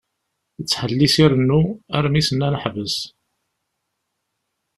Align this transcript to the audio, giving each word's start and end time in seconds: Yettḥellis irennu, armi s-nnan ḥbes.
Yettḥellis 0.59 1.15
irennu, 1.23 1.61
armi 1.97 2.21
s-nnan 2.27 2.55
ḥbes. 2.63 2.95